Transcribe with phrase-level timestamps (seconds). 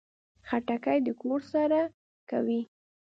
[0.47, 1.81] خټکی د کور سړه
[2.29, 2.61] کوي.